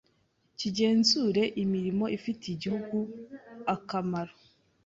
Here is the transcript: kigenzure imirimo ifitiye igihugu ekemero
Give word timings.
kigenzure 0.59 1.43
imirimo 1.63 2.05
ifitiye 2.17 2.53
igihugu 2.57 2.97
ekemero 3.73 4.33